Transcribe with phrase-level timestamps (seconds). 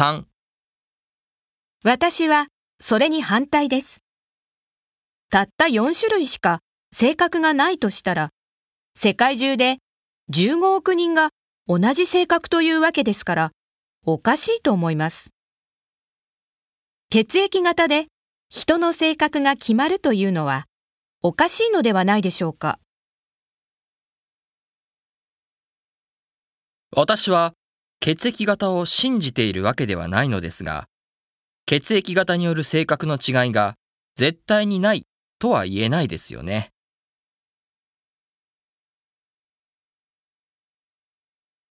[0.00, 0.24] 3、
[1.84, 2.46] 私は
[2.80, 4.02] それに反対です。
[5.28, 6.60] たった4種類しか
[6.90, 8.30] 性格がないとしたら、
[8.96, 9.76] 世界中で
[10.32, 11.28] 15億人が
[11.68, 13.50] 同じ性格というわけですから、
[14.06, 15.34] おかしいと思います。
[17.10, 18.06] 血液型で
[18.48, 20.64] 人の性格が決まるというのは、
[21.20, 22.78] おかしいのではないでしょうか。
[26.96, 27.52] 私は
[28.02, 30.86] 血液型を信じているわけではないのですが、
[31.66, 33.74] 血液型による性格の違いが
[34.16, 35.06] 絶対にない
[35.38, 36.70] とは言えないですよね。